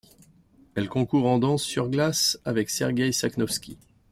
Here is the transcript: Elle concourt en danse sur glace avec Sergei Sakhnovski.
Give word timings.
Elle 0.73 0.89
concourt 0.89 1.27
en 1.29 1.37
danse 1.37 1.61
sur 1.61 1.87
glace 1.87 2.39
avec 2.43 2.71
Sergei 2.71 3.11
Sakhnovski. 3.11 3.77